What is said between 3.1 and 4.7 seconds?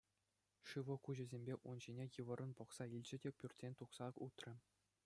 те пӱртрен тухса утрӗ.